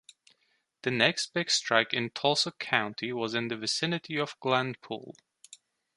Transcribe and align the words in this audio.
The 0.81 0.89
next 0.89 1.31
big 1.31 1.51
strike 1.51 1.93
in 1.93 2.09
Tulsa 2.09 2.53
County 2.53 3.13
was 3.13 3.35
in 3.35 3.49
the 3.49 3.55
vicinity 3.55 4.17
of 4.19 4.35
Glenn 4.39 4.73
Pool. 4.81 5.13